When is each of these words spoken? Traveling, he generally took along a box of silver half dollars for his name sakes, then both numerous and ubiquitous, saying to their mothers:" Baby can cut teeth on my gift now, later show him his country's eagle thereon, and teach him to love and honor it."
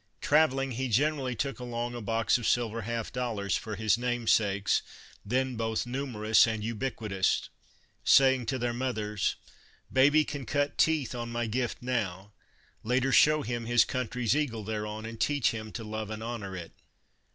Traveling, 0.19 0.71
he 0.71 0.87
generally 0.87 1.35
took 1.35 1.59
along 1.59 1.93
a 1.93 2.01
box 2.01 2.39
of 2.39 2.47
silver 2.47 2.81
half 2.81 3.13
dollars 3.13 3.55
for 3.55 3.75
his 3.75 3.99
name 3.99 4.25
sakes, 4.25 4.81
then 5.23 5.55
both 5.55 5.85
numerous 5.85 6.47
and 6.47 6.63
ubiquitous, 6.63 7.49
saying 8.03 8.47
to 8.47 8.57
their 8.57 8.73
mothers:" 8.73 9.35
Baby 9.93 10.25
can 10.25 10.47
cut 10.47 10.75
teeth 10.79 11.13
on 11.13 11.31
my 11.31 11.45
gift 11.45 11.83
now, 11.83 12.31
later 12.81 13.11
show 13.11 13.43
him 13.43 13.67
his 13.67 13.85
country's 13.85 14.35
eagle 14.35 14.63
thereon, 14.63 15.05
and 15.05 15.19
teach 15.21 15.51
him 15.51 15.71
to 15.73 15.83
love 15.83 16.09
and 16.09 16.23
honor 16.23 16.55
it." 16.57 16.71